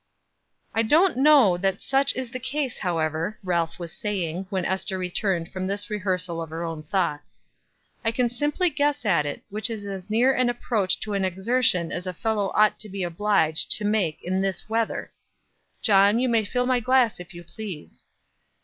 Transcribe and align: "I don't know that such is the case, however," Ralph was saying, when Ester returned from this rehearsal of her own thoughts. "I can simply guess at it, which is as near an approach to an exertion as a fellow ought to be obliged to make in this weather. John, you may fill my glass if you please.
"I 0.73 0.81
don't 0.81 1.15
know 1.15 1.57
that 1.59 1.79
such 1.79 2.15
is 2.15 2.31
the 2.31 2.39
case, 2.39 2.79
however," 2.79 3.37
Ralph 3.43 3.77
was 3.77 3.93
saying, 3.95 4.47
when 4.49 4.65
Ester 4.65 4.97
returned 4.97 5.51
from 5.53 5.67
this 5.67 5.91
rehearsal 5.91 6.41
of 6.41 6.49
her 6.49 6.63
own 6.63 6.81
thoughts. 6.81 7.43
"I 8.03 8.11
can 8.11 8.27
simply 8.27 8.71
guess 8.71 9.05
at 9.05 9.27
it, 9.27 9.43
which 9.51 9.69
is 9.69 9.85
as 9.85 10.09
near 10.09 10.33
an 10.33 10.49
approach 10.49 10.99
to 11.01 11.13
an 11.13 11.23
exertion 11.23 11.91
as 11.91 12.07
a 12.07 12.13
fellow 12.13 12.51
ought 12.55 12.79
to 12.79 12.89
be 12.89 13.03
obliged 13.03 13.71
to 13.73 13.85
make 13.85 14.17
in 14.23 14.41
this 14.41 14.67
weather. 14.67 15.11
John, 15.83 16.17
you 16.17 16.27
may 16.27 16.45
fill 16.45 16.65
my 16.65 16.79
glass 16.79 17.19
if 17.19 17.35
you 17.35 17.43
please. 17.43 18.03